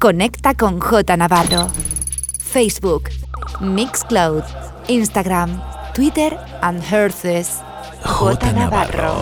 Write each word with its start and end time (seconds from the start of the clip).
Conecta 0.00 0.54
con 0.54 0.80
J 0.80 1.14
Navarro. 1.18 1.68
Facebook, 2.38 3.10
Mixcloud, 3.60 4.42
Instagram, 4.88 5.60
Twitter 5.92 6.38
and 6.62 6.82
Herces. 6.82 7.58
J 8.02 8.50
Navarro. 8.52 9.20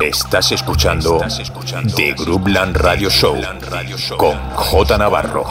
Estás 0.00 0.50
escuchando 0.50 1.20
The 1.94 2.12
Groupland 2.14 2.76
Radio 2.78 3.08
Show 3.08 3.36
con 4.16 4.36
J 4.56 4.98
Navarro 4.98 5.44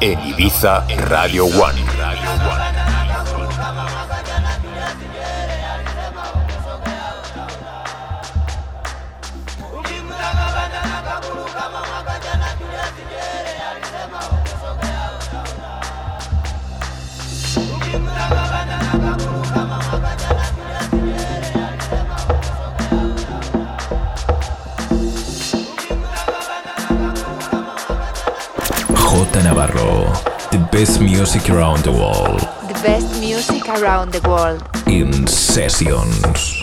en 0.00 0.18
Ibiza 0.26 0.86
Radio 1.10 1.44
One. 1.44 2.67
Navarro. 29.68 30.12
The 30.50 30.68
best 30.72 31.00
music 31.00 31.50
around 31.50 31.82
the 31.82 31.92
world. 31.92 32.40
The 32.68 32.80
best 32.82 33.20
music 33.20 33.68
around 33.68 34.12
the 34.12 34.26
world. 34.28 34.62
In 34.86 35.26
sessions. 35.26 36.57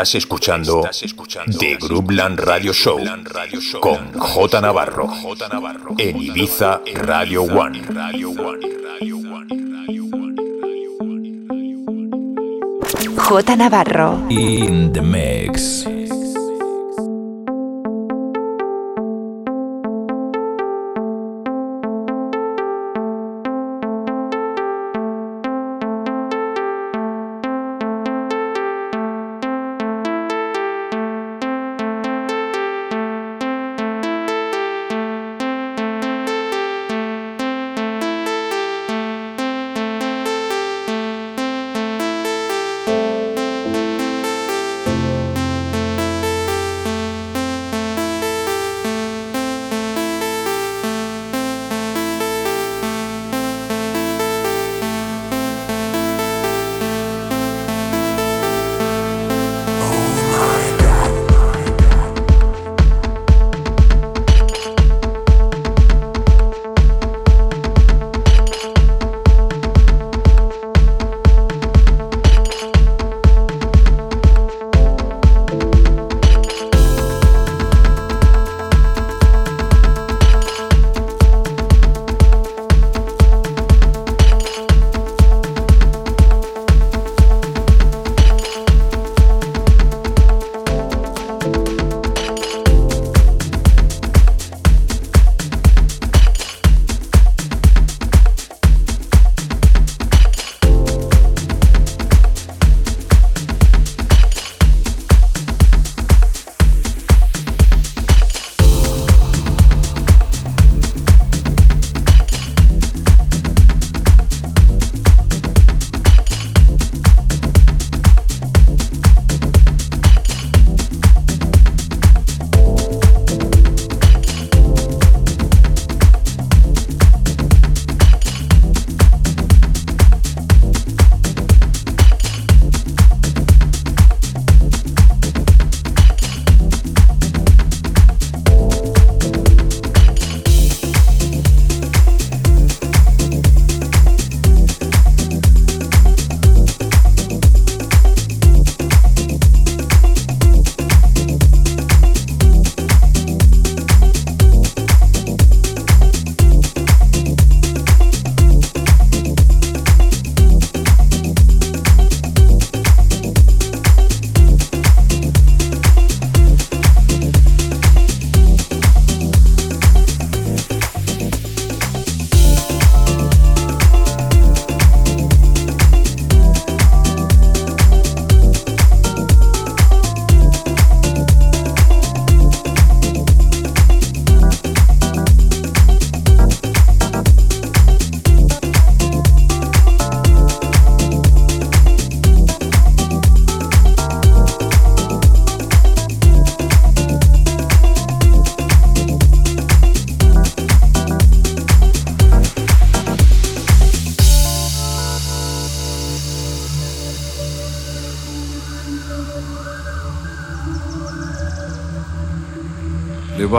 Estás 0.00 0.14
escuchando 0.14 0.80
The 1.58 1.76
Groupland 1.76 2.40
Radio 2.40 2.72
Show 2.72 2.98
con 3.82 4.10
J 4.14 4.60
Navarro. 4.62 5.10
En 5.98 6.16
Ibiza 6.16 6.80
Radio 6.94 7.42
One. 7.42 7.82
J 13.14 13.56
Navarro. 13.56 14.26
In 14.30 14.90
the 14.90 15.02
mix. 15.02 15.84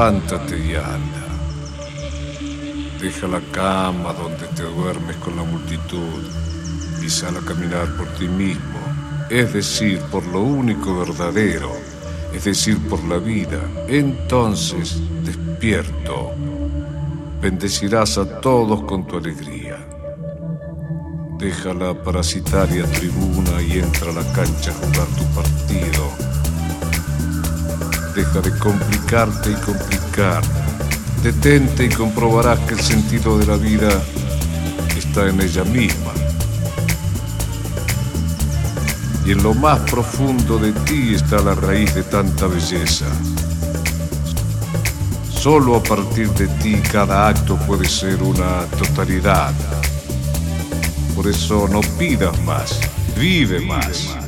Levántate 0.01 0.57
y 0.57 0.73
anda. 0.73 1.27
Deja 2.99 3.27
la 3.27 3.39
cama 3.51 4.11
donde 4.13 4.47
te 4.47 4.63
duermes 4.63 5.15
con 5.17 5.35
la 5.35 5.43
multitud 5.43 6.23
y 7.05 7.07
sal 7.07 7.37
a 7.37 7.41
caminar 7.41 7.85
por 7.97 8.07
ti 8.15 8.27
mismo, 8.27 8.79
es 9.29 9.53
decir, 9.53 9.99
por 10.11 10.25
lo 10.25 10.41
único 10.41 10.97
verdadero, 10.97 11.71
es 12.33 12.45
decir, 12.45 12.79
por 12.89 13.03
la 13.03 13.19
vida. 13.19 13.61
Entonces, 13.87 14.99
despierto, 15.23 16.31
bendecirás 17.39 18.17
a 18.17 18.41
todos 18.41 18.81
con 18.85 19.05
tu 19.05 19.17
alegría. 19.17 19.77
Deja 21.37 21.75
la 21.75 21.93
parasitaria 21.93 22.91
tribuna 22.91 23.61
y 23.61 23.77
entra 23.77 24.09
a 24.09 24.13
la 24.15 24.33
cancha 24.33 24.71
a 24.71 24.73
jugar 24.73 25.07
tu 25.09 25.25
partido 25.35 26.10
Deja 28.15 28.41
de 28.41 28.51
complicarte 28.59 29.51
y 29.51 29.55
complicar. 29.55 30.41
Detente 31.23 31.85
y 31.85 31.89
comprobarás 31.89 32.59
que 32.59 32.73
el 32.73 32.81
sentido 32.81 33.37
de 33.37 33.45
la 33.45 33.55
vida 33.55 33.89
está 34.97 35.29
en 35.29 35.39
ella 35.39 35.63
misma. 35.63 36.11
Y 39.25 39.31
en 39.31 39.43
lo 39.43 39.53
más 39.53 39.79
profundo 39.89 40.57
de 40.57 40.73
ti 40.73 41.13
está 41.15 41.39
la 41.39 41.55
raíz 41.55 41.93
de 41.95 42.03
tanta 42.03 42.47
belleza. 42.47 43.05
Solo 45.29 45.77
a 45.77 45.83
partir 45.83 46.29
de 46.31 46.47
ti 46.61 46.81
cada 46.91 47.29
acto 47.29 47.55
puede 47.65 47.87
ser 47.87 48.21
una 48.21 48.65
totalidad. 48.77 49.53
Por 51.15 51.27
eso 51.27 51.67
no 51.67 51.81
pidas 51.97 52.39
más, 52.43 52.79
vive 53.17 53.59
más. 53.61 54.20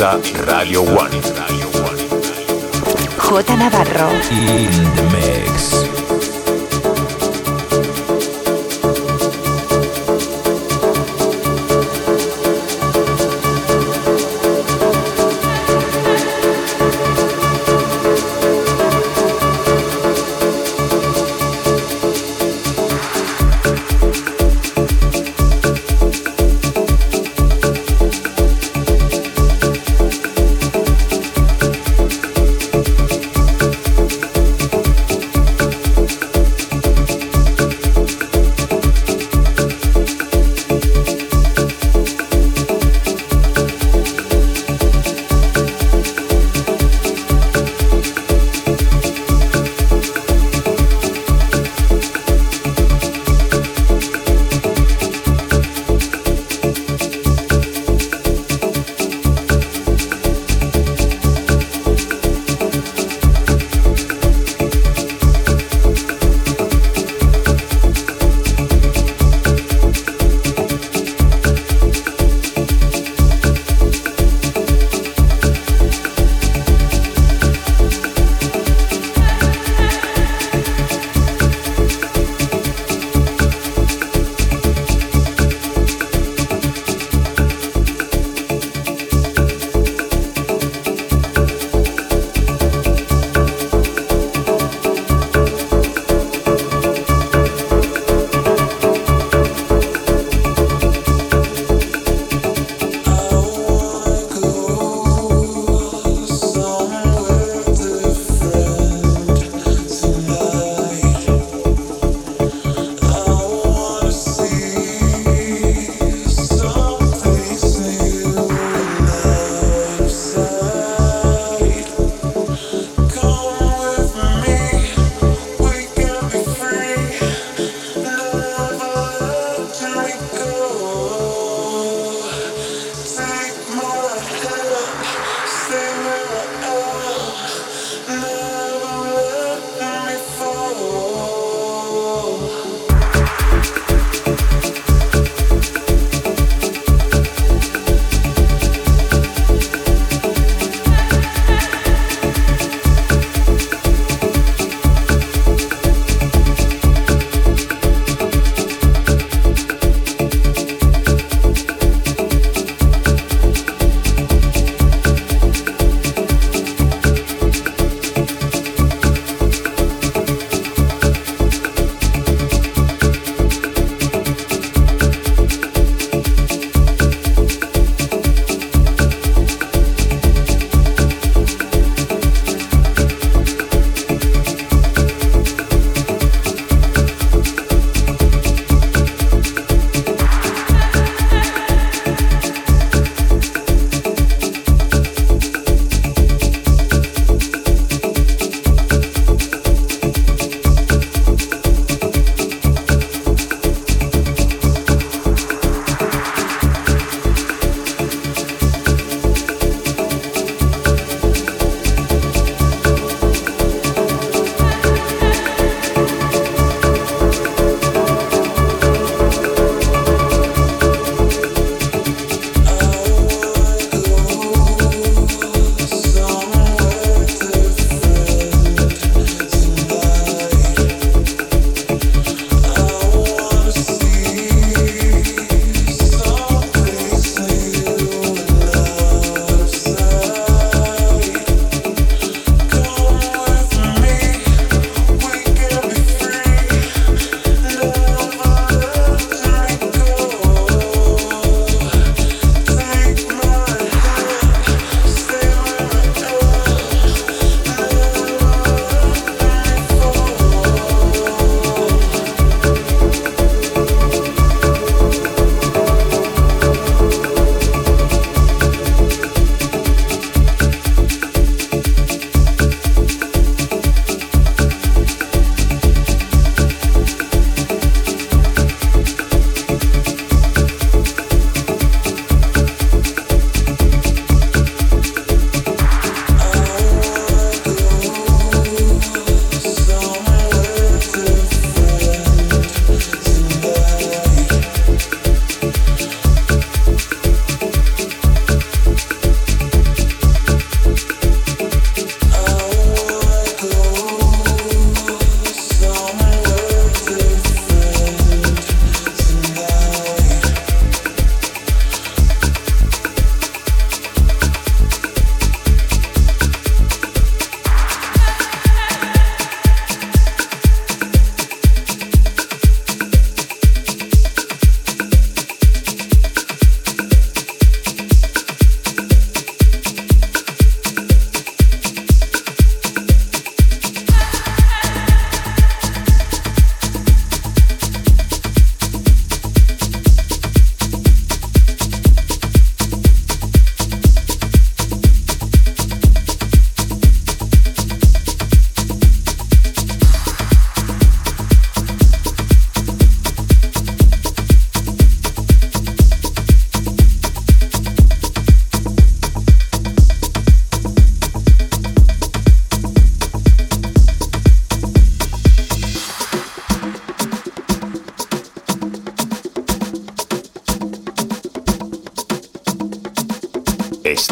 En 0.00 0.39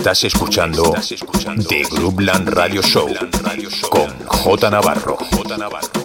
Estás 0.09 0.25
escuchando 0.25 0.95
The 1.69 1.83
Groupland 1.91 2.49
Radio 2.49 2.81
Show 2.81 3.11
con 3.91 4.09
J 4.27 4.71
Navarro 4.71 5.19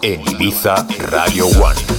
en 0.02 0.20
Ibiza 0.28 0.86
Radio 1.10 1.48
One. 1.48 1.93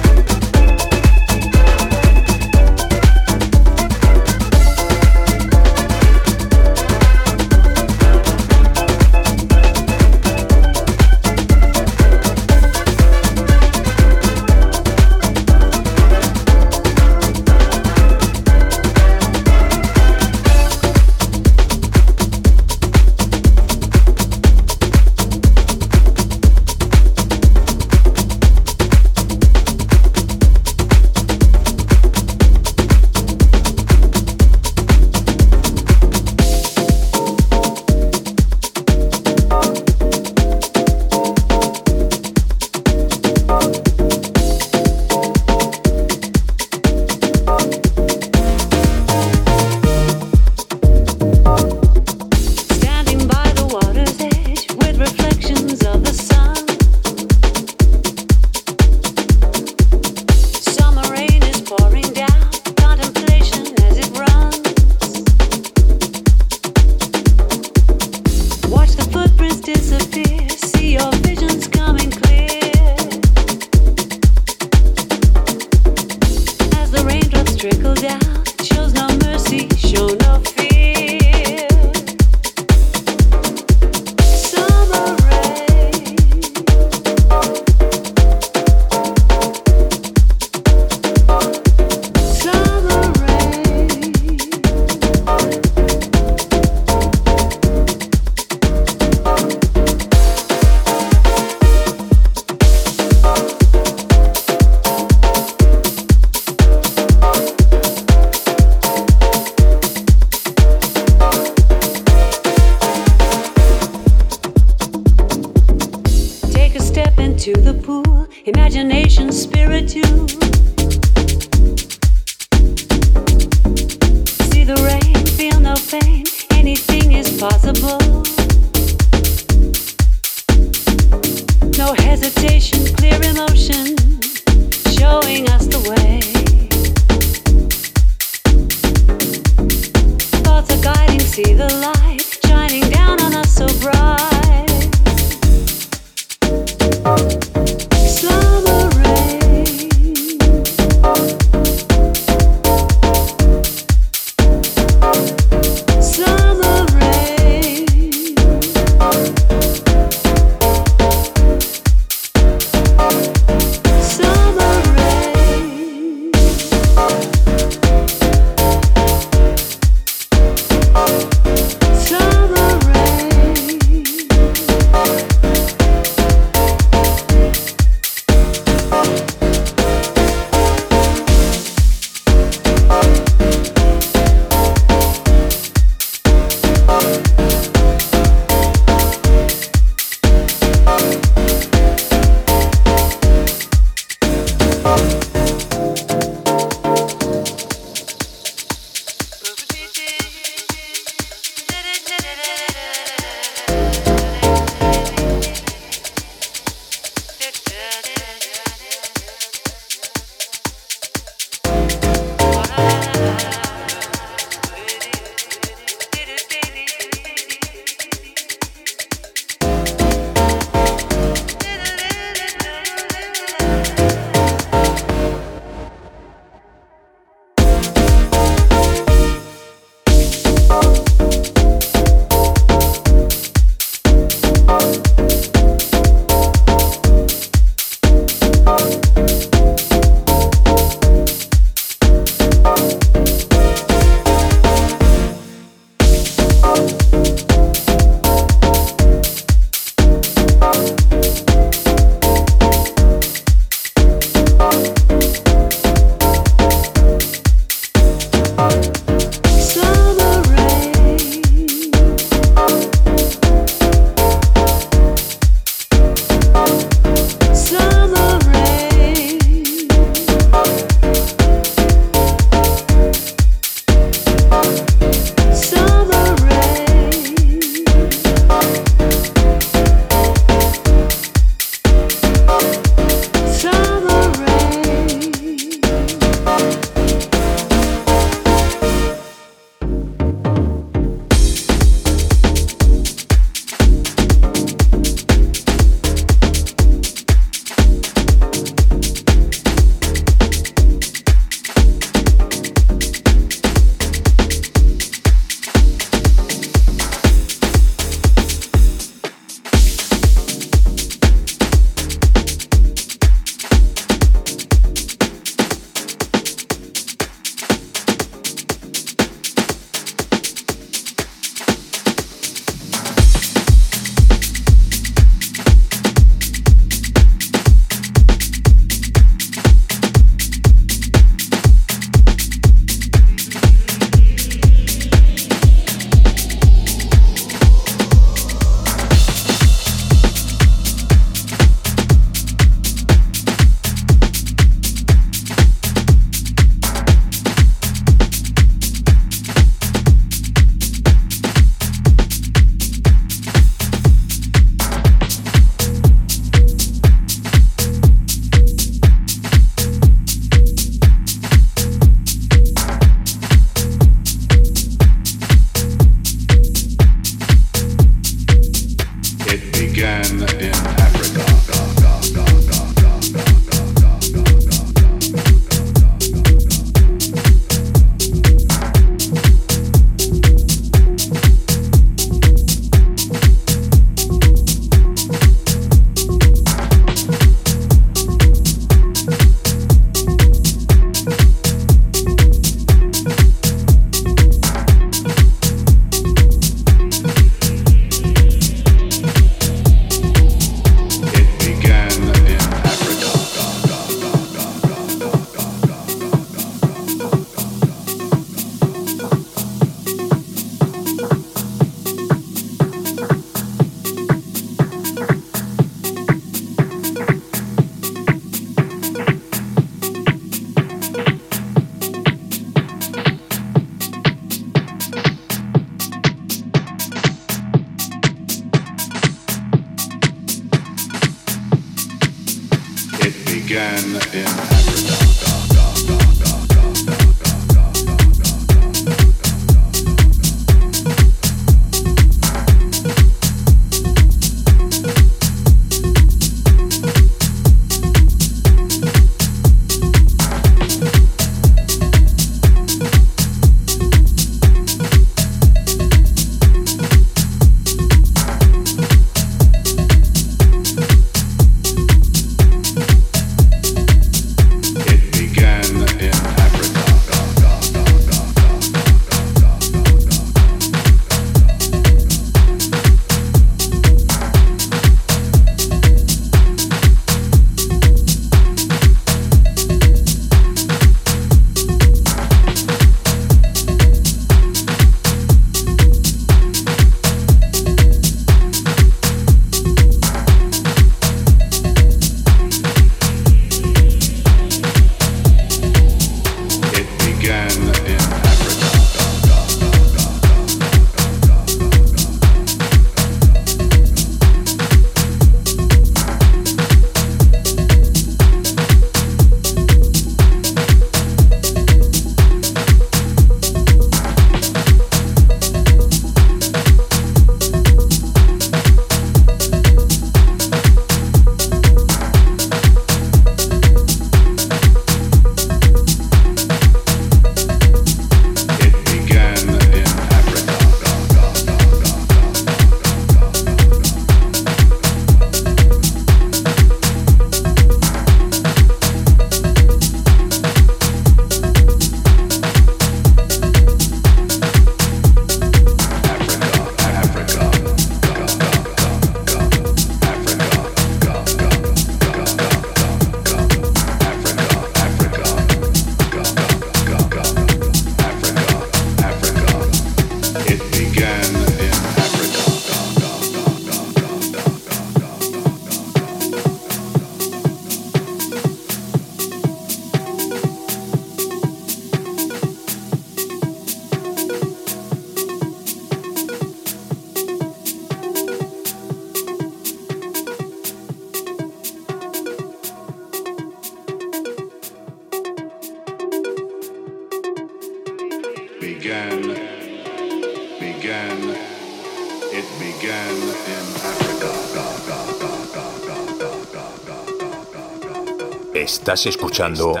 Estás 599.12 599.26
escuchando 599.26 600.00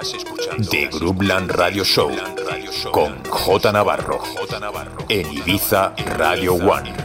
The 0.70 0.88
Groupland 0.90 1.50
Radio 1.50 1.84
Show 1.84 2.10
con 2.92 3.22
J 3.28 3.70
Navarro 3.70 4.22
en 5.10 5.30
Ibiza 5.30 5.92
Radio 6.16 6.54
One. 6.54 7.01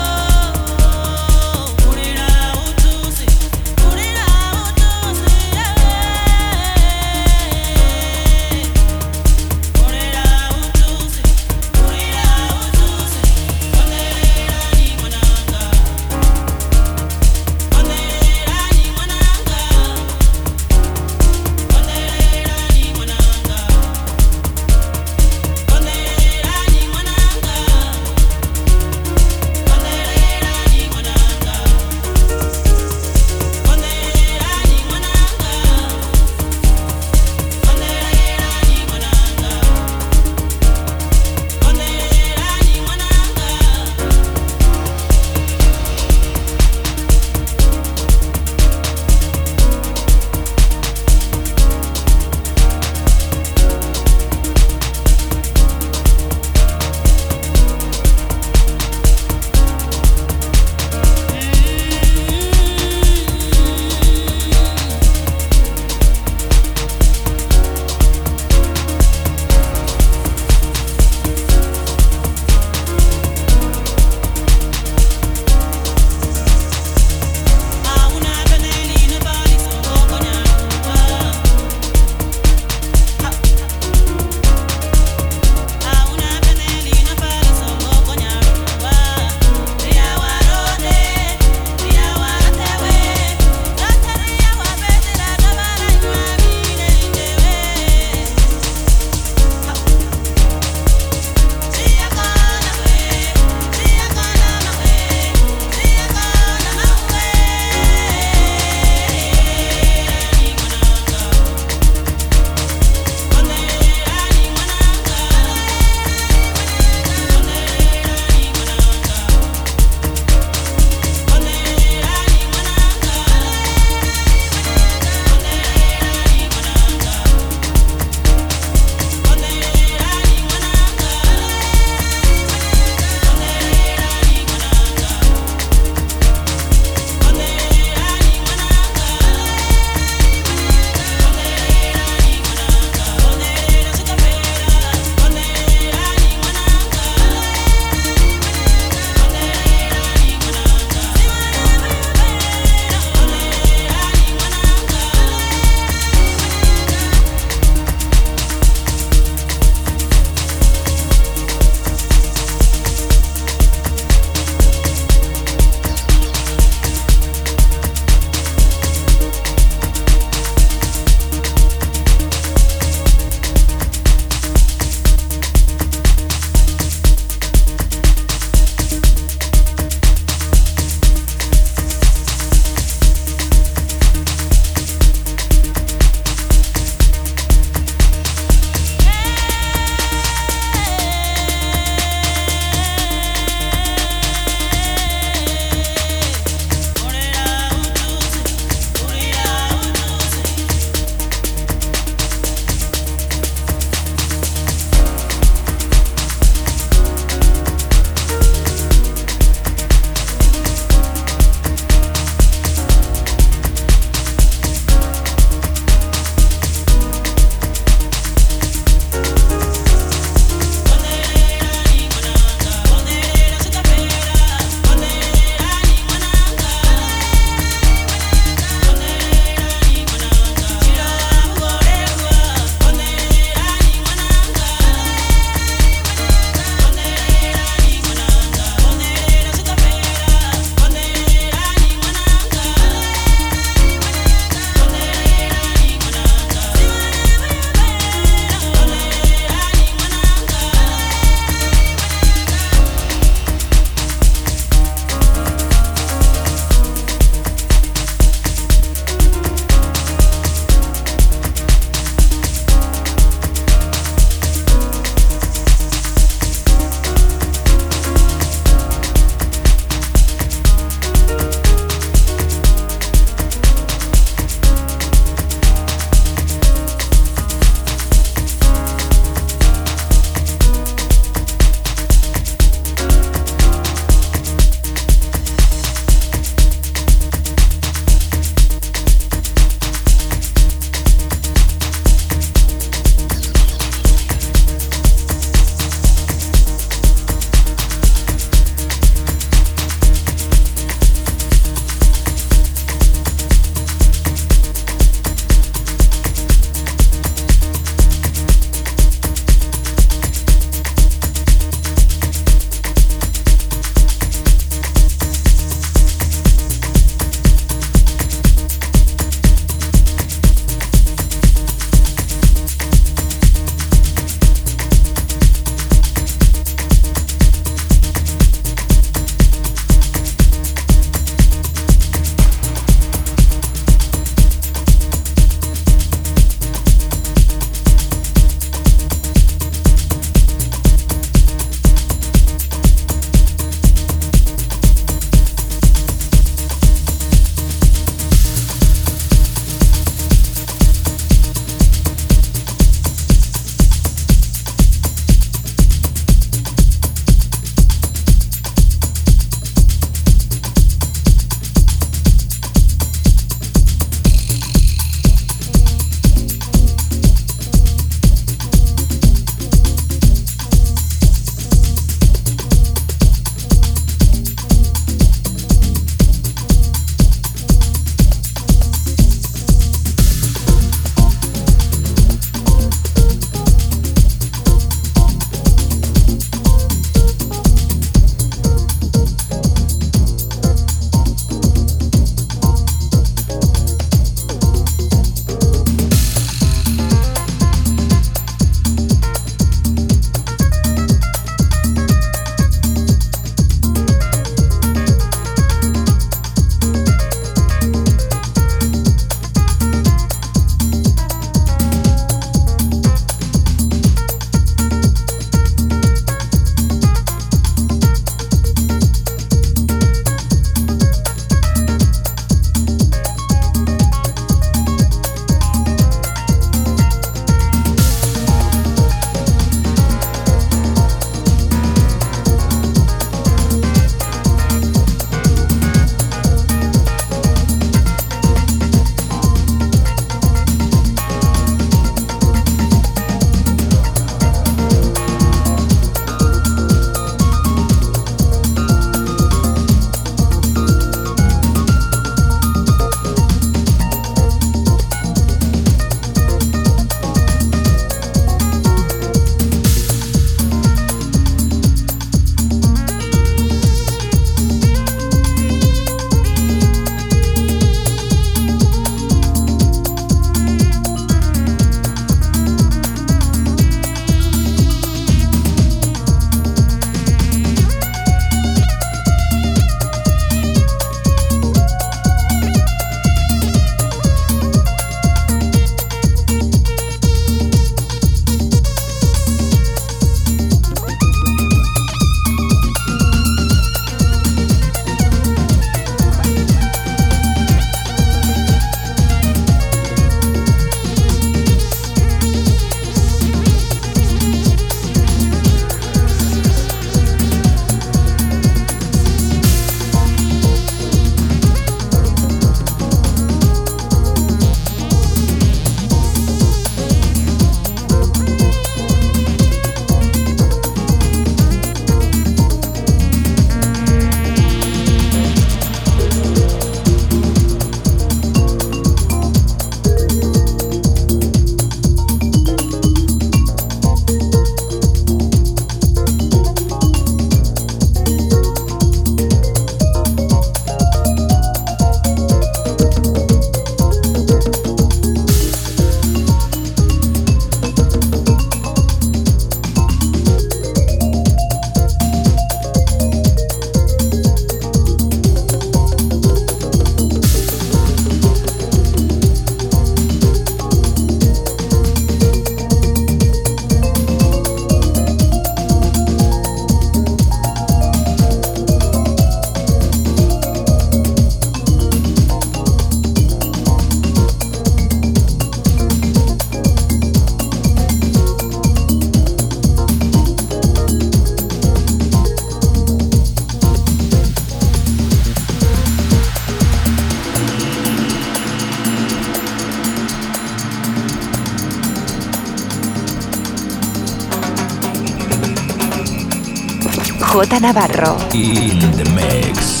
J 597.63 597.79
Navarro. 597.79 598.37
In 598.53 598.99
the 599.11 599.29
mix. 599.35 600.00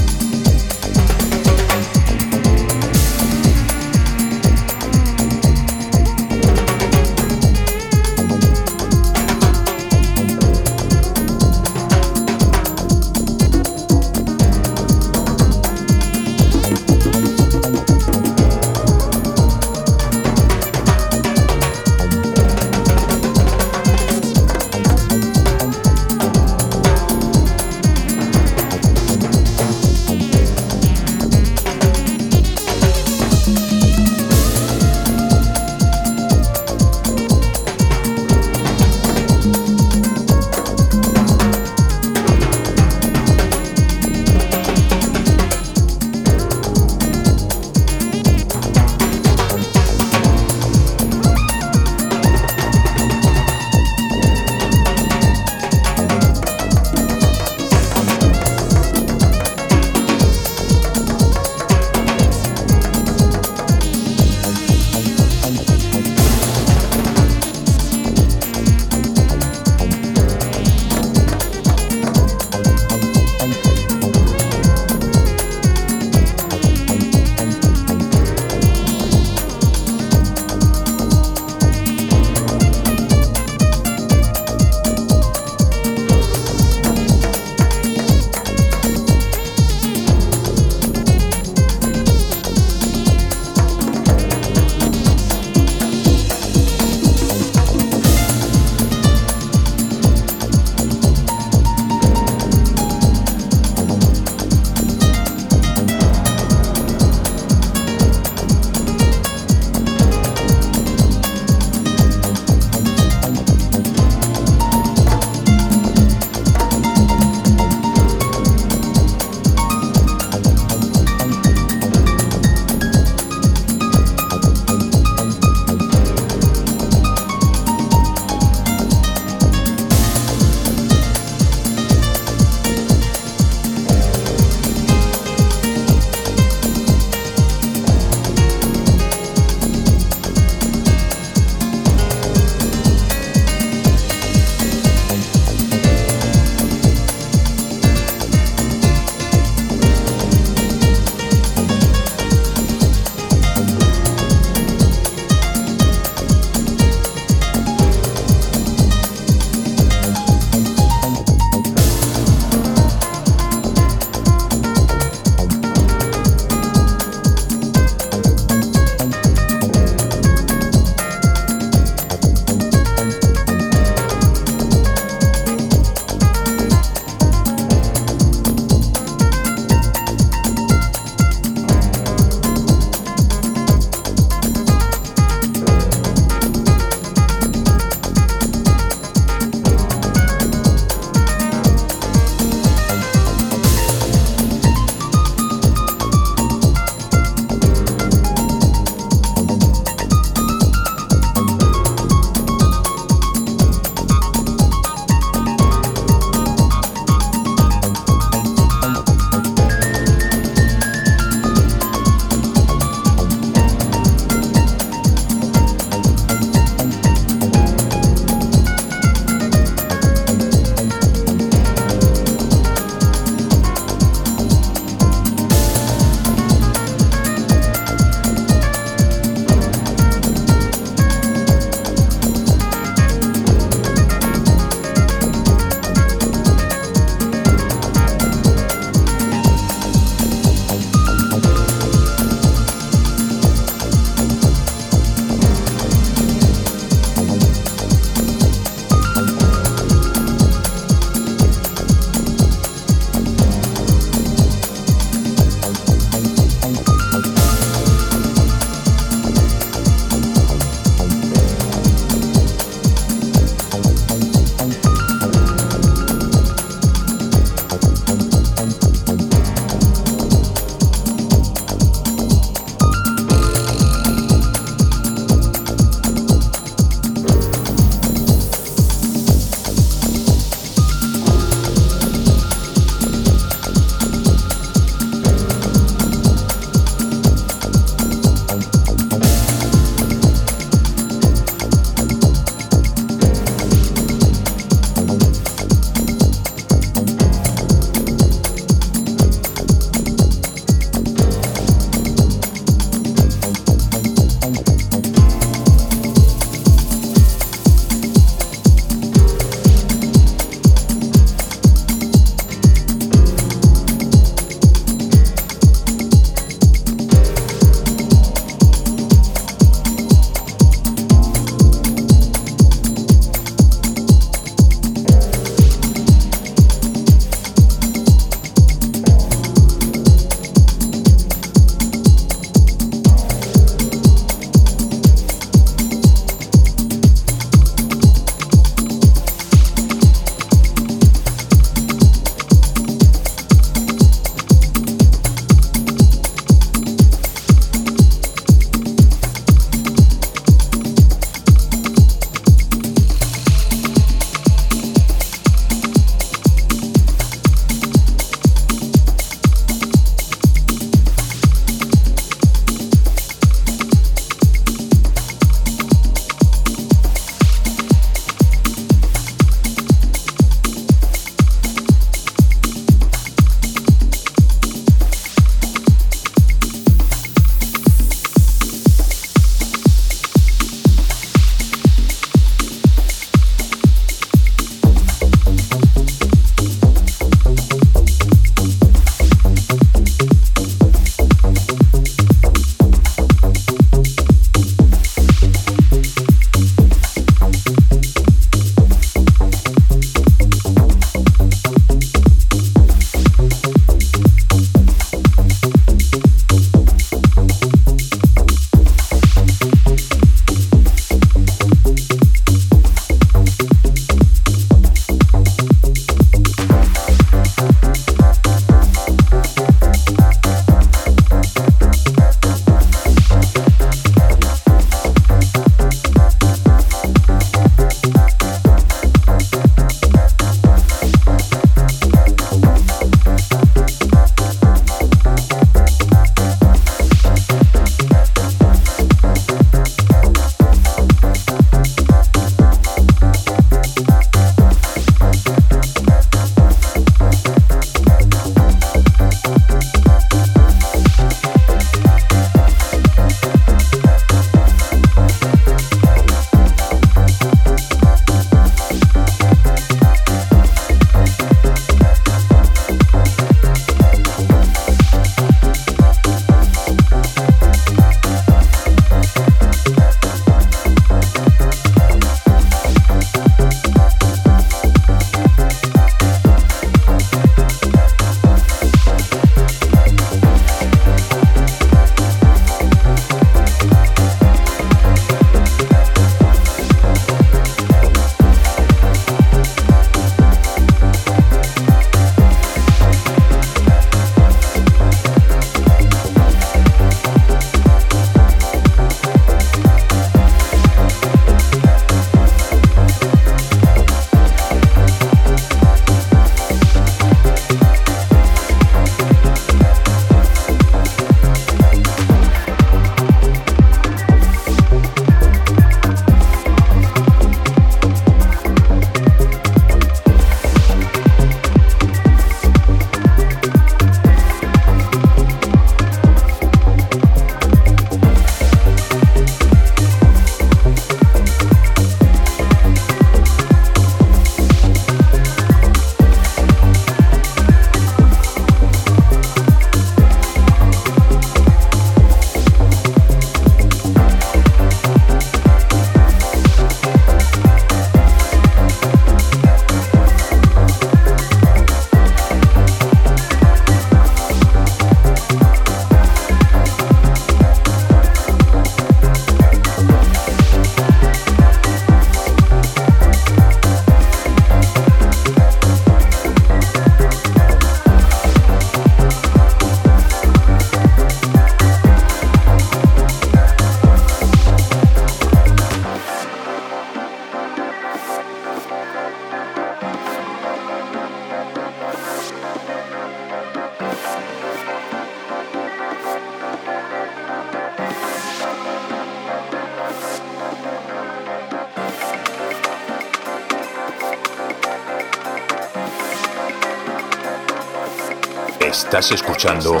Estás 599.12 599.32
escuchando 599.32 600.00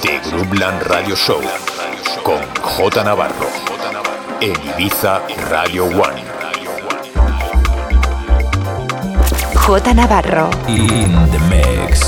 The 0.00 0.20
Groupland 0.30 0.82
Radio 0.82 1.16
Show 1.16 1.40
con 2.22 2.38
J 2.62 3.02
Navarro 3.02 3.48
en 4.40 4.54
Ibiza 4.64 5.22
Radio 5.50 5.86
One. 5.86 6.22
J 9.56 9.92
Navarro. 9.92 10.50
In 10.68 11.28
the 11.32 11.38
mix. 11.50 12.07